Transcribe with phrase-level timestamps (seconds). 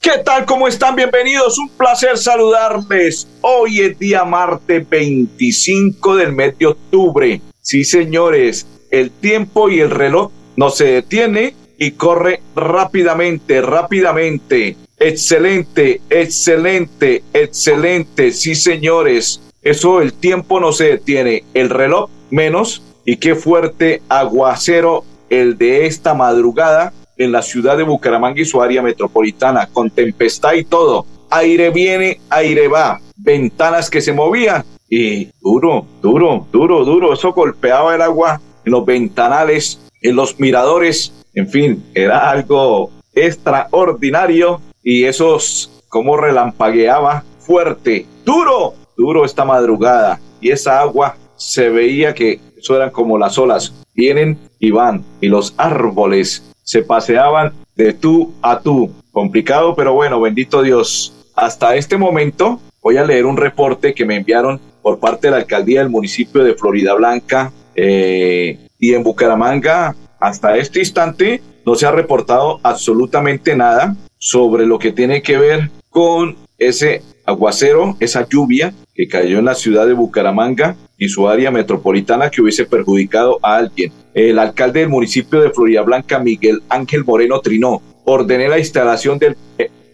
[0.00, 0.44] ¿qué tal?
[0.44, 0.96] ¿Cómo están?
[0.96, 1.58] Bienvenidos.
[1.58, 3.28] Un placer saludarles.
[3.42, 7.40] Hoy es día martes 25 del mes de octubre.
[7.60, 14.76] Sí, señores, el tiempo y el reloj no se detiene y corre rápidamente, rápidamente.
[14.98, 18.32] Excelente, excelente, excelente.
[18.32, 19.40] Sí, señores.
[19.62, 21.44] Eso, el tiempo no se detiene.
[21.54, 22.82] El reloj menos.
[23.04, 28.60] Y qué fuerte aguacero el de esta madrugada en la ciudad de Bucaramanga y su
[28.60, 31.06] área metropolitana, con tempestad y todo.
[31.30, 33.00] Aire viene, aire va.
[33.16, 37.12] Ventanas que se movían y duro, duro, duro, duro.
[37.12, 44.60] Eso golpeaba el agua en los ventanales, en los miradores en fin, era algo extraordinario
[44.82, 52.40] y esos como relampagueaba fuerte, duro, duro esta madrugada y esa agua se veía que
[52.56, 58.32] eso eran como las olas, vienen y van y los árboles se paseaban de tú
[58.42, 58.92] a tú.
[59.10, 61.12] Complicado, pero bueno, bendito Dios.
[61.34, 65.38] Hasta este momento voy a leer un reporte que me enviaron por parte de la
[65.38, 71.86] alcaldía del municipio de Florida Blanca eh, y en Bucaramanga hasta este instante no se
[71.86, 78.72] ha reportado absolutamente nada sobre lo que tiene que ver con ese aguacero, esa lluvia
[78.94, 83.56] que cayó en la ciudad de Bucaramanga y su área metropolitana que hubiese perjudicado a
[83.56, 83.90] alguien.
[84.14, 89.34] El alcalde del municipio de Florida Blanca, Miguel Ángel Moreno Trinó, ordené la instalación del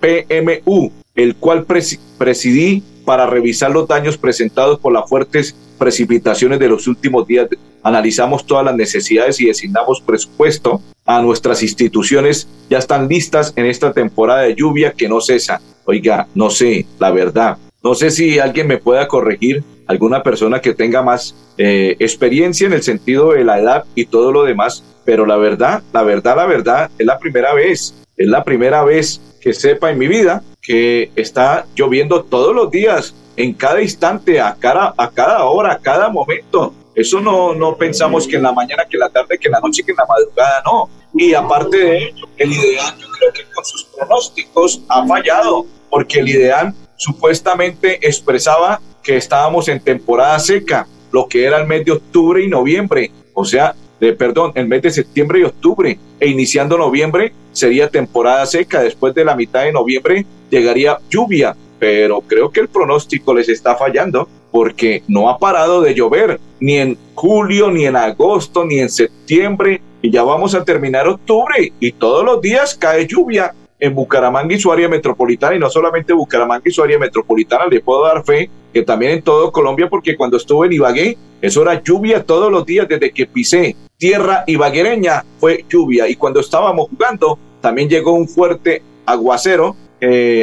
[0.00, 6.88] PMU, el cual presidí para revisar los daños presentados por las fuertes precipitaciones de los
[6.88, 7.48] últimos días.
[7.84, 12.48] Analizamos todas las necesidades y designamos presupuesto a nuestras instituciones.
[12.68, 15.60] Ya están listas en esta temporada de lluvia que no cesa.
[15.84, 17.58] Oiga, no sé, la verdad.
[17.86, 22.72] No sé si alguien me pueda corregir, alguna persona que tenga más eh, experiencia en
[22.72, 26.46] el sentido de la edad y todo lo demás, pero la verdad, la verdad, la
[26.46, 31.12] verdad, es la primera vez, es la primera vez que sepa en mi vida que
[31.14, 36.08] está lloviendo todos los días, en cada instante, a cada, a cada hora, a cada
[36.08, 36.74] momento.
[36.92, 39.60] Eso no, no pensamos que en la mañana, que en la tarde, que en la
[39.60, 40.90] noche, que en la madrugada, no.
[41.14, 46.18] Y aparte de ello, el IDEAN yo creo que con sus pronósticos ha fallado, porque
[46.18, 51.92] el IDEAN supuestamente expresaba que estábamos en temporada seca, lo que era el mes de
[51.92, 56.76] octubre y noviembre, o sea, de, perdón, el mes de septiembre y octubre, e iniciando
[56.76, 62.60] noviembre sería temporada seca, después de la mitad de noviembre llegaría lluvia, pero creo que
[62.60, 67.84] el pronóstico les está fallando porque no ha parado de llover, ni en julio, ni
[67.84, 72.74] en agosto, ni en septiembre, y ya vamos a terminar octubre, y todos los días
[72.74, 76.98] cae lluvia en Bucaramanga y su área metropolitana, y no solamente Bucaramanga y su área
[76.98, 81.18] metropolitana, le puedo dar fe que también en todo Colombia, porque cuando estuve en Ibagué,
[81.42, 86.40] eso era lluvia todos los días desde que pisé tierra ibaguereña, fue lluvia, y cuando
[86.40, 89.76] estábamos jugando, también llegó un fuerte aguacero,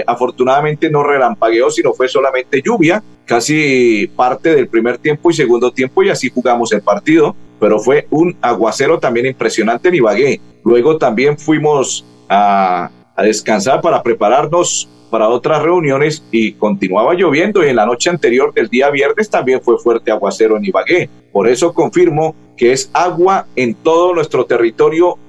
[0.07, 6.03] afortunadamente no relampagueó, sino fue solamente lluvia, casi parte del primer tiempo y segundo tiempo,
[6.03, 10.41] y así jugamos el partido, pero fue un aguacero también impresionante en Ibagué.
[10.65, 17.69] Luego también fuimos a a descansar para prepararnos para otras reuniones y continuaba lloviendo y
[17.69, 21.07] en la noche anterior del día viernes también fue fuerte aguacero en Ibagué.
[21.31, 25.19] Por eso confirmo que es agua en todo nuestro territorio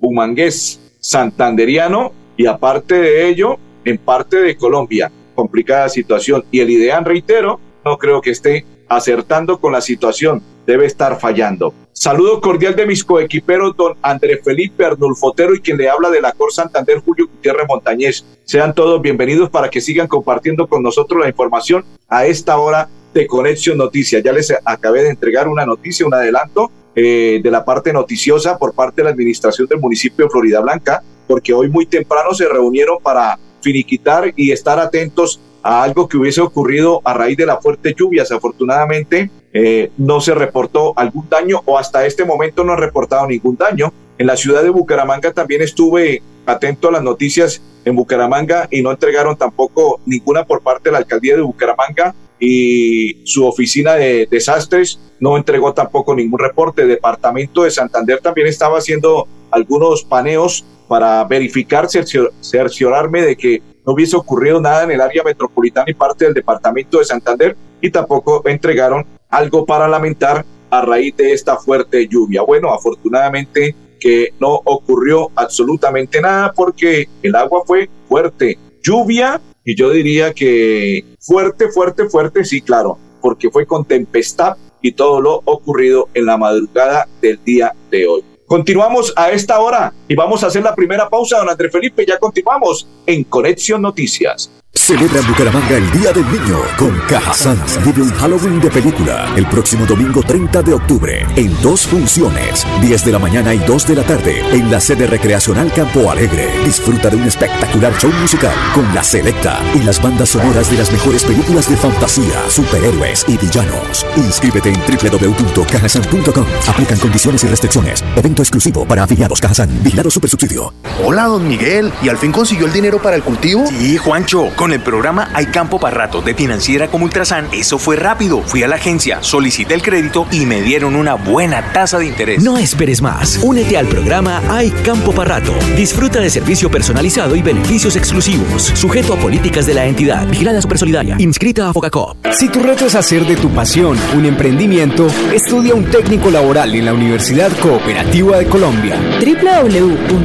[0.00, 5.12] humangués, santanderiano y aparte de ello, en parte de Colombia.
[5.34, 6.44] Complicada situación.
[6.50, 11.72] Y el IDEAN, reitero, no creo que esté acertando con la situación debe estar fallando.
[11.92, 16.32] Saludo cordial de mis coequiperos, don Andrés Felipe Arnulfotero y quien le habla de la
[16.32, 18.24] Cor Santander, Julio Gutiérrez Montañez.
[18.44, 23.26] Sean todos bienvenidos para que sigan compartiendo con nosotros la información a esta hora de
[23.26, 24.22] Conexión Noticias.
[24.22, 28.74] Ya les acabé de entregar una noticia, un adelanto eh, de la parte noticiosa por
[28.74, 32.98] parte de la administración del municipio de Florida Blanca, porque hoy muy temprano se reunieron
[33.02, 37.94] para finiquitar y estar atentos a algo que hubiese ocurrido a raíz de las fuertes
[37.96, 38.30] lluvias.
[38.30, 43.56] Afortunadamente, eh, no se reportó algún daño o hasta este momento no ha reportado ningún
[43.56, 43.90] daño.
[44.18, 48.90] En la ciudad de Bucaramanga también estuve atento a las noticias en Bucaramanga y no
[48.90, 55.00] entregaron tampoco ninguna por parte de la alcaldía de Bucaramanga y su oficina de desastres
[55.20, 56.82] no entregó tampoco ningún reporte.
[56.82, 63.94] El departamento de Santander también estaba haciendo algunos paneos para verificar, cerciorarme de que no
[63.94, 68.42] hubiese ocurrido nada en el área metropolitana y parte del departamento de Santander y tampoco
[68.46, 72.42] entregaron algo para lamentar a raíz de esta fuerte lluvia.
[72.42, 78.58] Bueno, afortunadamente que no ocurrió absolutamente nada porque el agua fue fuerte.
[78.82, 84.92] Lluvia, y yo diría que fuerte, fuerte, fuerte, sí, claro, porque fue con tempestad y
[84.92, 88.24] todo lo ocurrido en la madrugada del día de hoy.
[88.46, 92.06] Continuamos a esta hora y vamos a hacer la primera pausa, don Andrés Felipe.
[92.06, 94.52] Ya continuamos en Conexión Noticias.
[94.76, 97.58] Celebra en Bucaramanga el Día del Niño con Cajazán.
[97.84, 103.04] Vive un Halloween de película el próximo domingo 30 de octubre en dos funciones, 10
[103.06, 106.50] de la mañana y 2 de la tarde en la sede recreacional Campo Alegre.
[106.64, 110.92] Disfruta de un espectacular show musical con la selecta y las bandas sonoras de las
[110.92, 114.06] mejores películas de fantasía, superhéroes y villanos.
[114.16, 116.46] Inscríbete en www.cajasan.com.
[116.68, 118.04] Aplican condiciones y restricciones.
[118.14, 119.70] Evento exclusivo para afiliados Cajazán.
[119.82, 120.72] Vigilado Supersubsidio.
[121.02, 121.92] Hola, don Miguel.
[122.02, 123.66] ¿Y al fin consiguió el dinero para el cultivo?
[123.66, 124.50] Sí, Juancho.
[124.54, 128.42] Con el programa Hay Campo para Rato de Financiera como Ultrasan, eso fue rápido.
[128.42, 132.42] Fui a la agencia, solicité el crédito y me dieron una buena tasa de interés.
[132.42, 133.40] No esperes más.
[133.42, 135.52] Únete al programa Hay Campo para Rato.
[135.76, 138.62] Disfruta de servicio personalizado y beneficios exclusivos.
[138.74, 140.26] Sujeto a políticas de la entidad.
[140.26, 141.16] Vigilada Supersolidaria.
[141.18, 142.16] Inscrita a Focacop.
[142.32, 146.84] Si tu reto es hacer de tu pasión un emprendimiento, estudia un técnico laboral en
[146.84, 148.98] la Universidad Cooperativa de Colombia.
[149.20, 150.16] www.ucc.edu.co.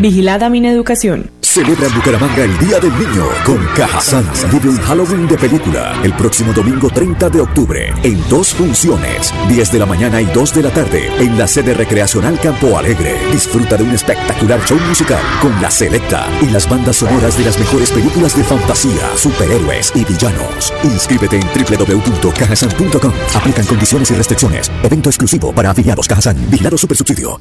[0.00, 1.37] Vigilada Mineducación.
[1.48, 4.52] Celebra en Bucaramanga el Día del Niño con Caja Sans.
[4.52, 9.72] Vive un Halloween de película el próximo domingo 30 de octubre en dos funciones, 10
[9.72, 13.16] de la mañana y 2 de la tarde en la sede recreacional Campo Alegre.
[13.32, 17.58] Disfruta de un espectacular show musical con la selecta y las bandas sonoras de las
[17.58, 20.74] mejores películas de fantasía, superhéroes y villanos.
[20.84, 23.12] Inscríbete en www.cajasan.com.
[23.34, 24.70] Aplican condiciones y restricciones.
[24.82, 26.36] Evento exclusivo para afiliados Cajasan.
[26.50, 27.40] Vigilado Supersubsidio.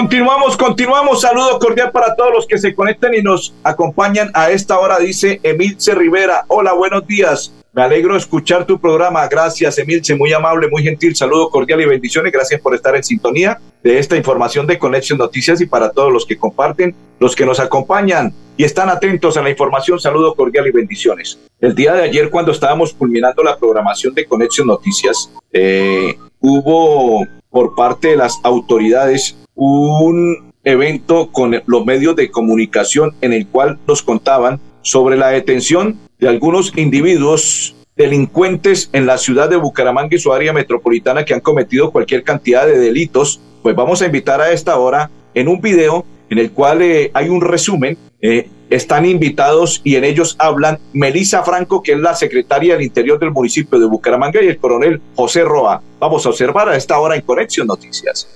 [0.00, 1.20] Continuamos, continuamos.
[1.20, 5.40] Saludo cordial para todos los que se conectan y nos acompañan a esta hora, dice
[5.42, 6.46] Emilce Rivera.
[6.48, 7.52] Hola, buenos días.
[7.74, 9.28] Me alegro de escuchar tu programa.
[9.28, 11.14] Gracias, Emilce, muy amable, muy gentil.
[11.14, 12.32] Saludo cordial y bendiciones.
[12.32, 16.24] Gracias por estar en sintonía de esta información de Conexión Noticias y para todos los
[16.24, 20.00] que comparten, los que nos acompañan y están atentos a la información.
[20.00, 21.38] Saludo cordial y bendiciones.
[21.60, 27.74] El día de ayer, cuando estábamos culminando la programación de Conexión Noticias, eh, hubo por
[27.74, 34.02] parte de las autoridades un evento con los medios de comunicación en el cual nos
[34.02, 40.32] contaban sobre la detención de algunos individuos delincuentes en la ciudad de Bucaramanga y su
[40.32, 43.42] área metropolitana que han cometido cualquier cantidad de delitos.
[43.62, 47.28] Pues vamos a invitar a esta hora en un video en el cual eh, hay
[47.28, 47.98] un resumen.
[48.22, 53.18] Eh, están invitados y en ellos hablan Melisa Franco, que es la secretaria del Interior
[53.18, 55.82] del municipio de Bucaramanga, y el coronel José Roa.
[55.98, 58.28] Vamos a observar a esta hora en Conexión Noticias.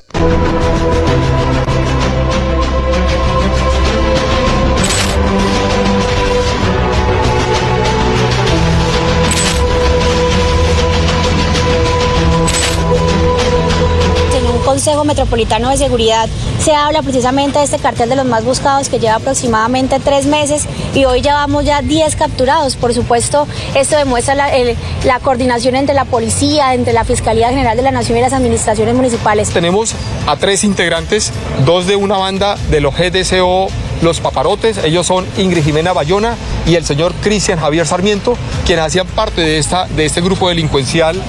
[14.85, 16.29] Consejo Metropolitano de Seguridad
[16.63, 20.67] se habla precisamente de este cartel de los más buscados que lleva aproximadamente tres meses
[20.95, 22.77] y hoy llevamos ya 10 capturados.
[22.77, 27.93] Por supuesto, esto demuestra la, coordinación entre la policía, entre la Fiscalía General de la
[27.93, 29.49] Nación y las administraciones municipales.
[29.49, 29.95] Tenemos
[30.27, 31.33] a tres integrantes,
[31.65, 33.69] dos de una banda de los GDCO
[34.03, 39.07] los paparotes, ellos son Ingrid Jimena Bayona y el señor Cristian Javier Sarmiento, quienes hacían
[39.07, 41.23] parte de, esta, de este grupo delincuencial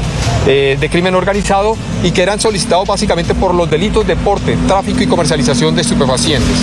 [0.48, 5.02] eh, de crimen organizado y que eran solicitados básicamente por los delitos de porte, tráfico
[5.02, 6.58] y comercialización de estupefacientes.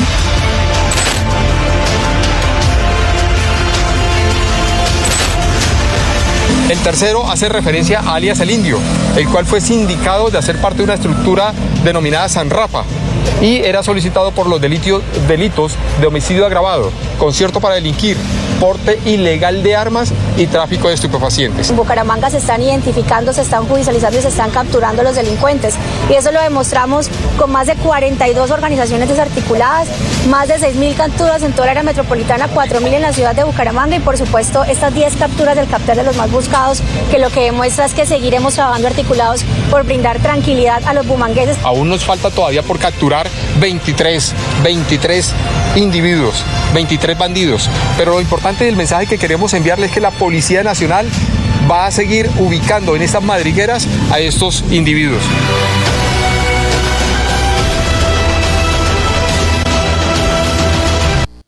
[6.72, 8.78] El tercero hace referencia a alias el indio,
[9.16, 11.52] el cual fue sindicado de hacer parte de una estructura
[11.84, 12.84] denominada San Rafa,
[13.42, 15.02] y era solicitado por los delitos,
[16.00, 18.16] de homicidio agravado, concierto para delinquir,
[18.62, 21.68] porte ilegal de armas y tráfico de estupefacientes.
[21.68, 25.74] En Bucaramanga se están identificando, se están judicializando y se están capturando los delincuentes.
[26.08, 29.88] Y eso lo demostramos con más de 42 organizaciones desarticuladas,
[30.28, 33.96] más de 6.000 capturas en toda la área metropolitana, 4.000 en la ciudad de Bucaramanga
[33.96, 37.40] y por supuesto estas 10 capturas del captar de los más buscados, que lo que
[37.40, 41.56] demuestra es que seguiremos trabajando articulados por brindar tranquilidad a los bumangueses.
[41.64, 43.28] Aún nos falta todavía por capturar
[43.58, 45.34] 23, 23
[45.76, 50.62] individuos, 23 bandidos, pero lo importante del mensaje que queremos enviarles es que la Policía
[50.62, 51.06] Nacional
[51.70, 55.22] va a seguir ubicando en estas madrigueras a estos individuos.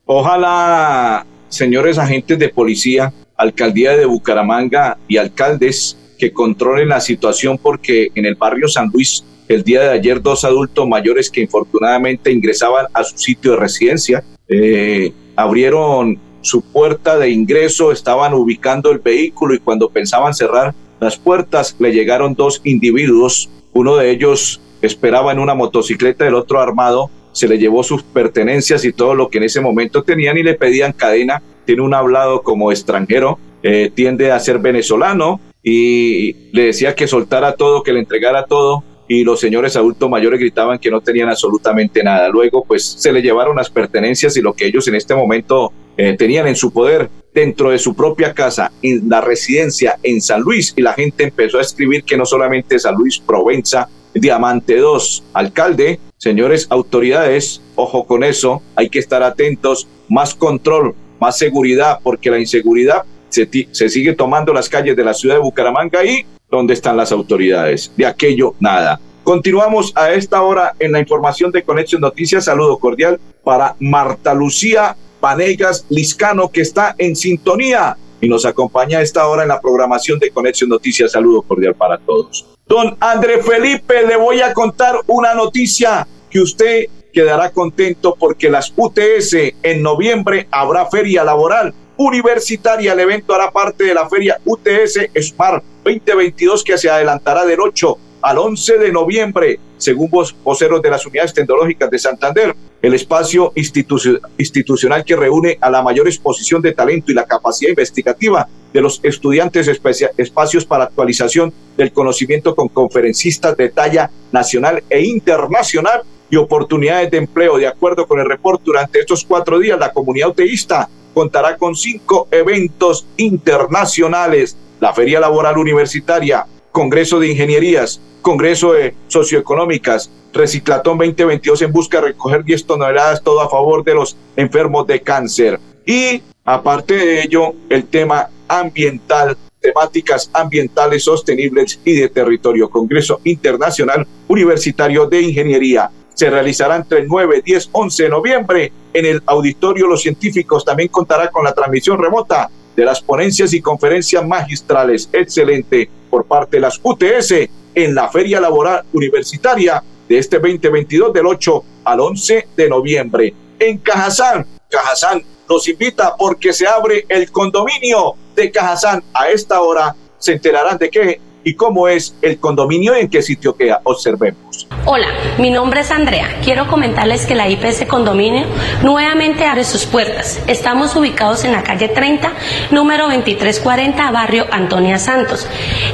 [0.07, 8.09] Ojalá, señores agentes de policía, alcaldía de Bucaramanga y alcaldes que controlen la situación porque
[8.15, 12.87] en el barrio San Luis el día de ayer dos adultos mayores que infortunadamente ingresaban
[12.95, 19.55] a su sitio de residencia eh, abrieron su puerta de ingreso, estaban ubicando el vehículo
[19.55, 25.39] y cuando pensaban cerrar las puertas le llegaron dos individuos, uno de ellos esperaba en
[25.39, 29.45] una motocicleta, el otro armado, se le llevó sus pertenencias y todo lo que en
[29.45, 34.39] ese momento tenían y le pedían cadena, tiene un hablado como extranjero, eh, tiende a
[34.39, 39.77] ser venezolano y le decía que soltara todo, que le entregara todo y los señores
[39.77, 42.29] adultos mayores gritaban que no tenían absolutamente nada.
[42.29, 46.17] Luego, pues se le llevaron las pertenencias y lo que ellos en este momento eh,
[46.17, 50.73] tenían en su poder dentro de su propia casa, en la residencia en San Luis,
[50.77, 55.99] y la gente empezó a escribir que no solamente San Luis Provenza, Diamante 2, alcalde,
[56.17, 62.39] señores autoridades, ojo con eso, hay que estar atentos, más control, más seguridad, porque la
[62.39, 66.97] inseguridad se, se sigue tomando las calles de la ciudad de Bucaramanga y ¿Dónde están
[66.97, 67.91] las autoridades?
[67.97, 69.01] De aquello, nada.
[69.25, 72.45] Continuamos a esta hora en la información de Conexión Noticias.
[72.45, 79.03] Saludo cordial para Marta Lucía Panegas Liscano, que está en sintonía y nos acompaña a
[79.03, 81.11] esta hora en la programación de Conexión Noticias.
[81.11, 82.47] Saludo cordial para todos.
[82.69, 88.73] Don André Felipe, le voy a contar una noticia que usted quedará contento porque las
[88.77, 92.93] UTS en noviembre habrá feria laboral universitaria.
[92.93, 97.99] El evento hará parte de la feria UTS Smart 2022 que se adelantará del 8
[98.23, 100.11] al 11 de noviembre, según
[100.43, 106.09] voceros de las unidades tecnológicas de Santander, el espacio institucional que reúne a la mayor
[106.09, 112.55] exposición de talento y la capacidad investigativa de los estudiantes, espacios para actualización del conocimiento
[112.55, 117.59] con conferencistas de talla nacional e internacional y oportunidades de empleo.
[117.59, 122.27] De acuerdo con el reporte, durante estos cuatro días, la comunidad uteísta contará con cinco
[122.31, 131.73] eventos internacionales, la Feria Laboral Universitaria, Congreso de Ingenierías, Congreso de Socioeconómicas, Reciclatón 2022 en
[131.73, 135.59] busca de recoger 10 toneladas, todo a favor de los enfermos de cáncer.
[135.87, 144.07] Y aparte de ello, el tema ambiental, temáticas ambientales sostenibles y de territorio, Congreso Internacional
[144.29, 149.87] Universitario de Ingeniería se realizará entre el 9, 10, 11 de noviembre en el auditorio
[149.87, 150.63] Los Científicos.
[150.63, 155.09] También contará con la transmisión remota de las ponencias y conferencias magistrales.
[155.13, 157.35] Excelente por parte de las UTS
[157.75, 163.35] en la Feria Laboral Universitaria de este 2022 del 8 al 11 de noviembre.
[163.59, 169.03] En Cajazán, Cajazán nos invita porque se abre el condominio de Cajazán.
[169.13, 173.23] A esta hora se enterarán de qué y cómo es el condominio y en qué
[173.23, 173.81] sitio queda.
[173.85, 174.44] Observemos.
[174.87, 175.09] Hola,
[175.39, 176.39] mi nombre es Andrea.
[176.45, 178.45] Quiero comentarles que la IPS Condominio
[178.83, 180.41] nuevamente abre sus puertas.
[180.47, 182.31] Estamos ubicados en la calle 30,
[182.71, 185.49] número 2340, barrio Antonia Santos,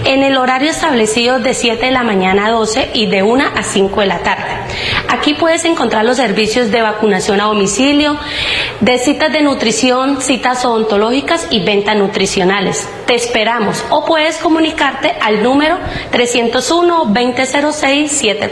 [0.05, 3.62] en el horario establecido de 7 de la mañana a 12 y de 1 a
[3.62, 4.50] 5 de la tarde.
[5.09, 8.19] Aquí puedes encontrar los servicios de vacunación a domicilio,
[8.81, 12.88] de citas de nutrición, citas odontológicas y ventas nutricionales.
[13.07, 15.79] Te esperamos o puedes comunicarte al número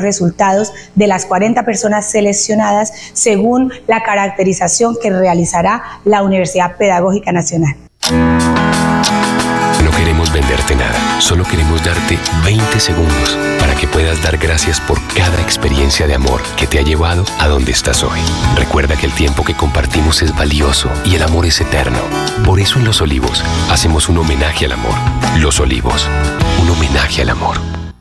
[0.02, 7.76] resultados de las 40 personas seleccionadas según la caracterización que realizará la Universidad Pedagógica Nacional
[10.34, 11.20] venderte nada.
[11.20, 16.42] Solo queremos darte 20 segundos para que puedas dar gracias por cada experiencia de amor
[16.56, 18.20] que te ha llevado a donde estás hoy.
[18.56, 22.00] Recuerda que el tiempo que compartimos es valioso y el amor es eterno.
[22.44, 24.94] Por eso en Los Olivos hacemos un homenaje al amor.
[25.38, 26.08] Los Olivos,
[26.60, 27.83] un homenaje al amor.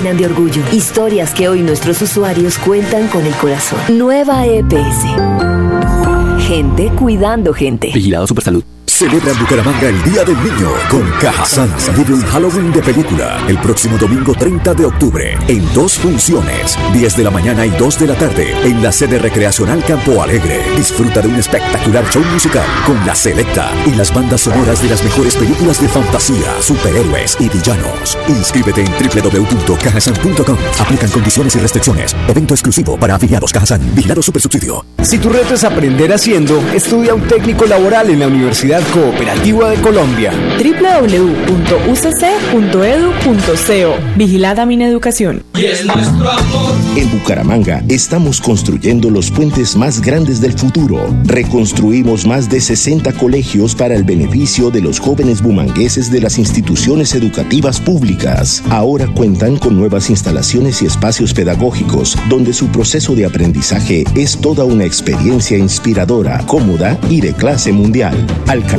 [0.00, 0.62] llenan orgullo.
[0.72, 3.78] Historias que hoy nuestros usuarios cuentan con el corazón.
[3.90, 5.04] Nueva EPS.
[6.46, 7.90] Gente cuidando gente.
[7.92, 8.64] Vigilado Supersalud.
[9.00, 11.74] Celebra en Bucaramanga el Día del Niño con Cajazán.
[11.96, 17.16] Vive un Halloween de película el próximo domingo 30 de octubre en dos funciones, 10
[17.16, 20.60] de la mañana y 2 de la tarde en la sede recreacional Campo Alegre.
[20.76, 25.02] Disfruta de un espectacular show musical con la selecta y las bandas sonoras de las
[25.02, 28.18] mejores películas de fantasía, superhéroes y villanos.
[28.28, 30.58] Inscríbete en www.cajasan.com.
[30.78, 32.14] Aplican condiciones y restricciones.
[32.28, 33.80] Evento exclusivo para afiliados Cajazán.
[33.94, 34.84] Vigilado Supersubsidio.
[35.02, 39.76] Si tu reto es aprender haciendo, estudia un técnico laboral en la Universidad Cooperativa de
[39.76, 40.32] Colombia.
[40.58, 41.36] www.ucc.edu.co
[44.16, 45.44] Vigilada Mineducación.
[45.56, 46.74] Y es nuestro amor.
[46.96, 51.14] En Bucaramanga estamos construyendo los puentes más grandes del futuro.
[51.24, 57.14] Reconstruimos más de 60 colegios para el beneficio de los jóvenes bumangueses de las instituciones
[57.14, 58.60] educativas públicas.
[58.70, 64.64] Ahora cuentan con nuevas instalaciones y espacios pedagógicos donde su proceso de aprendizaje es toda
[64.64, 68.26] una experiencia inspiradora, cómoda y de clase mundial.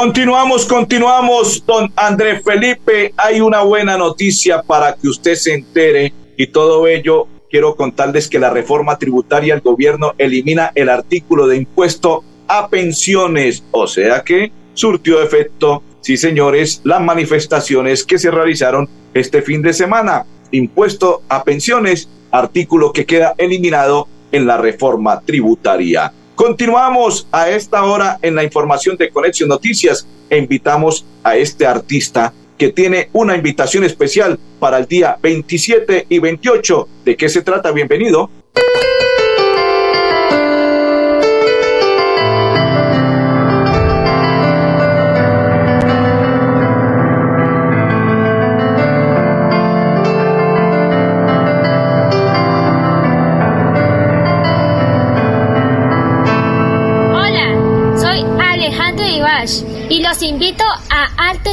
[0.00, 3.12] Continuamos, continuamos, don Andrés Felipe.
[3.18, 8.38] Hay una buena noticia para que usted se entere y todo ello quiero contarles que
[8.38, 14.50] la reforma tributaria el gobierno elimina el artículo de impuesto a pensiones, o sea que
[14.72, 20.24] surtió efecto, sí señores, las manifestaciones que se realizaron este fin de semana.
[20.50, 26.10] Impuesto a pensiones, artículo que queda eliminado en la reforma tributaria.
[26.40, 32.32] Continuamos a esta hora en la información de Conexión Noticias e invitamos a este artista
[32.56, 36.88] que tiene una invitación especial para el día 27 y 28.
[37.04, 37.72] ¿De qué se trata?
[37.72, 38.30] Bienvenido.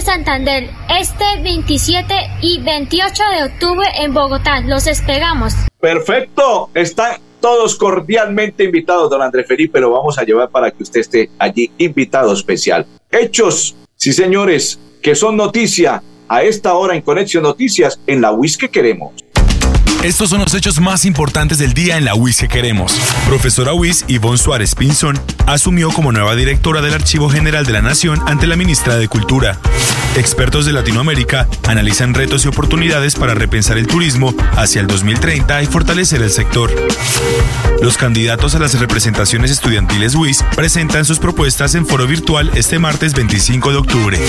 [0.01, 4.61] Santander este 27 y 28 de octubre en Bogotá.
[4.61, 5.53] Los esperamos.
[5.79, 6.69] Perfecto.
[6.73, 9.79] Están todos cordialmente invitados, don Andrés Felipe.
[9.79, 12.85] Lo vamos a llevar para que usted esté allí invitado especial.
[13.11, 18.57] Hechos, sí señores, que son noticia a esta hora en Conexión Noticias en la WIS
[18.57, 19.13] que queremos.
[20.03, 22.93] Estos son los hechos más importantes del día en la UIS que queremos.
[23.27, 28.21] Profesora UIS Ivonne Suárez Pinzón asumió como nueva directora del Archivo General de la Nación
[28.27, 29.57] ante la ministra de Cultura.
[30.15, 35.65] Expertos de Latinoamérica analizan retos y oportunidades para repensar el turismo hacia el 2030 y
[35.65, 36.71] fortalecer el sector.
[37.81, 43.13] Los candidatos a las representaciones estudiantiles UIS presentan sus propuestas en foro virtual este martes
[43.13, 44.19] 25 de octubre.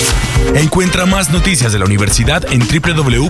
[0.55, 3.25] Encuentra más noticias de la universidad en www.uis.edu.co.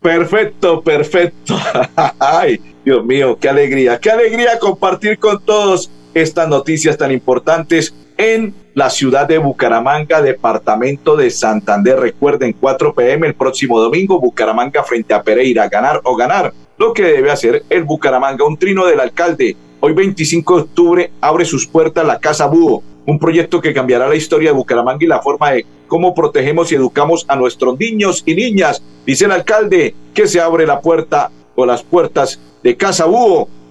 [0.00, 1.54] Perfecto, perfecto.
[2.18, 8.54] Ay, Dios mío, qué alegría, qué alegría compartir con todos estas noticias tan importantes en
[8.74, 11.98] la ciudad de Bucaramanga, departamento de Santander.
[12.00, 16.54] Recuerden, 4 pm el próximo domingo, Bucaramanga frente a Pereira, ganar o ganar.
[16.78, 19.54] Lo que debe hacer el Bucaramanga, un trino del alcalde.
[19.80, 24.14] Hoy 25 de octubre abre sus puertas la Casa Búho, un proyecto que cambiará la
[24.14, 28.36] historia de Bucaramanga y la forma de cómo protegemos y educamos a nuestros niños y
[28.36, 28.82] niñas.
[29.04, 33.06] Dice el alcalde que se abre la puerta o las puertas de Casa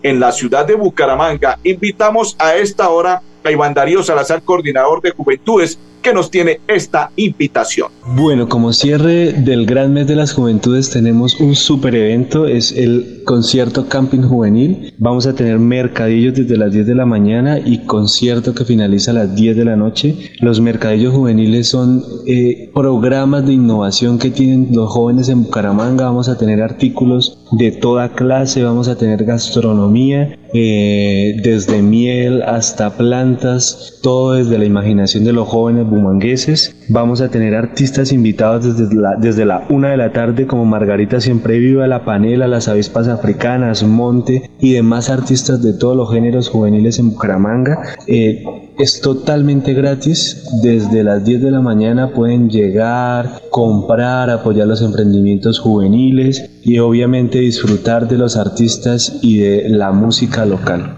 [0.04, 1.58] en la ciudad de Bucaramanga.
[1.64, 7.12] Invitamos a esta hora a Iván Darío Salazar, coordinador de Juventudes, que nos tiene esta
[7.16, 7.90] invitación.
[8.16, 13.22] Bueno, como cierre del gran mes de las juventudes tenemos un super evento, es el
[13.26, 14.94] concierto Camping Juvenil.
[14.98, 19.16] Vamos a tener mercadillos desde las 10 de la mañana y concierto que finaliza a
[19.16, 20.16] las 10 de la noche.
[20.40, 26.06] Los mercadillos juveniles son eh, programas de innovación que tienen los jóvenes en Bucaramanga.
[26.06, 32.96] Vamos a tener artículos de toda clase, vamos a tener gastronomía, eh, desde miel hasta
[32.96, 36.76] plantas, todo desde la imaginación de los jóvenes bumangueses.
[36.92, 41.22] Vamos a tener artistas invitados desde la, desde la una de la tarde como Margarita
[41.22, 46.50] Siempre Viva, La Panela, Las Avispas Africanas, Monte y demás artistas de todos los géneros
[46.50, 47.78] juveniles en Bucaramanga.
[48.08, 48.44] Eh,
[48.80, 50.44] es totalmente gratis.
[50.64, 57.38] Desde las 10 de la mañana pueden llegar, comprar, apoyar los emprendimientos juveniles y obviamente
[57.38, 60.98] disfrutar de los artistas y de la música local.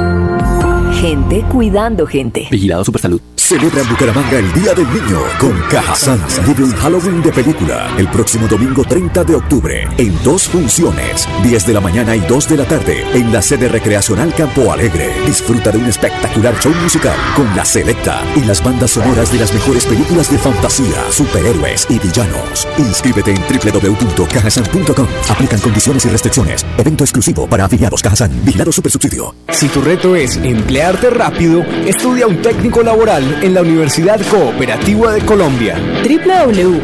[1.01, 2.47] Gente cuidando gente.
[2.51, 3.19] Vigilado Supersalud.
[3.51, 6.23] Celebra en Bucaramanga el Día del Niño con Cajazán.
[6.47, 11.65] Vive un Halloween de película el próximo domingo 30 de octubre en dos funciones, 10
[11.65, 15.11] de la mañana y 2 de la tarde en la sede recreacional Campo Alegre.
[15.25, 19.53] Disfruta de un espectacular show musical con la selecta y las bandas sonoras de las
[19.53, 22.67] mejores películas de fantasía, superhéroes y villanos.
[22.77, 25.07] Inscríbete en www.cajasan.com.
[25.29, 26.65] Aplican condiciones y restricciones.
[26.77, 28.31] Evento exclusivo para afiliados Cajazán.
[28.45, 29.35] Vigilado Supersubsidio.
[29.49, 35.21] Si tu reto es emplear rápido, estudia un técnico laboral en la Universidad Cooperativa de
[35.21, 35.77] Colombia.
[36.03, 36.81] www.ucc.edu.co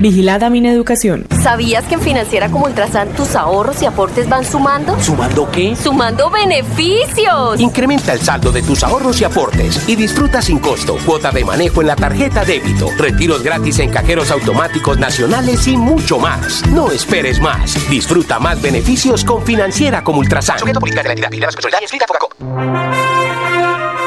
[0.00, 1.26] Vigilada Mineducación.
[1.42, 5.00] ¿Sabías que en Financiera como Ultrasan tus ahorros y aportes van sumando?
[5.00, 5.76] ¿Sumando qué?
[5.76, 7.60] ¡Sumando beneficios!
[7.60, 11.80] Incrementa el saldo de tus ahorros y aportes y disfruta sin costo cuota de manejo
[11.80, 16.66] en la tarjeta débito, retiros gratis en cajeros automáticos nacionales y mucho más.
[16.68, 17.88] No esperes más.
[17.88, 20.58] Disfruta más beneficios con Financiera como Ultrasan.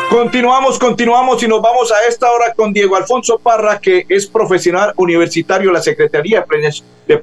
[0.09, 4.93] Continuamos, continuamos y nos vamos a esta hora con Diego Alfonso Parra, que es profesional
[4.95, 6.45] universitario de la Secretaría de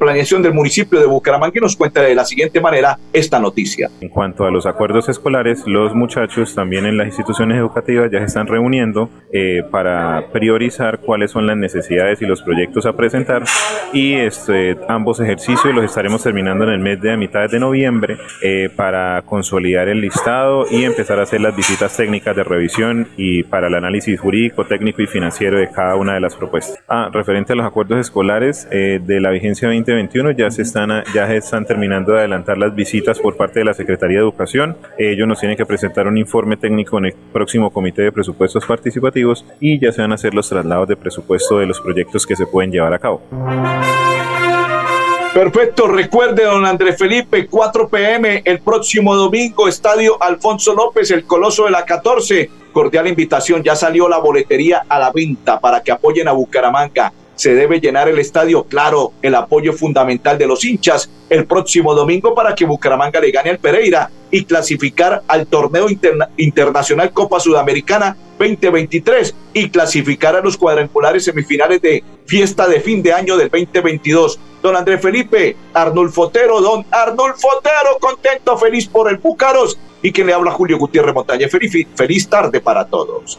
[0.01, 3.91] Planeación del municipio de Bucaramanga y nos cuenta de la siguiente manera esta noticia.
[4.01, 8.27] En cuanto a los acuerdos escolares, los muchachos también en las instituciones educativas ya se
[8.27, 13.45] están reuniendo eh, para priorizar cuáles son las necesidades y los proyectos a presentar
[13.93, 18.19] y este, ambos ejercicios los estaremos terminando en el mes de a mitad de noviembre
[18.43, 23.43] eh, para consolidar el listado y empezar a hacer las visitas técnicas de revisión y
[23.43, 26.79] para el análisis jurídico, técnico y financiero de cada una de las propuestas.
[26.89, 31.27] Ah, referente a los acuerdos escolares eh, de la vigencia 2021, ya se, están, ya
[31.27, 34.77] se están terminando de adelantar las visitas por parte de la Secretaría de Educación.
[34.99, 39.45] Ellos nos tienen que presentar un informe técnico en el próximo Comité de Presupuestos Participativos
[39.61, 42.47] y ya se van a hacer los traslados de presupuesto de los proyectos que se
[42.47, 43.23] pueden llevar a cabo.
[45.35, 51.67] Perfecto, recuerde, don Andrés Felipe, 4 pm el próximo domingo, Estadio Alfonso López, el Coloso
[51.67, 52.51] de la 14.
[52.73, 57.13] Cordial invitación, ya salió la boletería a la venta para que apoyen a Bucaramanga.
[57.41, 62.35] Se debe llenar el estadio, claro, el apoyo fundamental de los hinchas el próximo domingo
[62.35, 65.87] para que Bucaramanga le gane al Pereira y clasificar al torneo
[66.37, 73.15] internacional Copa Sudamericana 2023 y clasificar a los cuadrangulares semifinales de fiesta de fin de
[73.15, 74.39] año del 2022.
[74.63, 80.27] Don Andrés Felipe, Arnulfo Otero, don Arnulfo Otero, contento, feliz por el Búcaros y que
[80.27, 81.49] le habla Julio Gutiérrez Montaña.
[81.49, 83.39] Feliz, feliz tarde para todos.